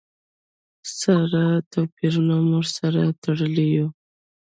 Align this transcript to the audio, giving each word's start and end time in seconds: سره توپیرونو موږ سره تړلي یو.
سره 0.99 1.43
توپیرونو 1.71 2.35
موږ 2.49 2.65
سره 2.79 3.01
تړلي 3.23 3.67
یو. 3.77 3.87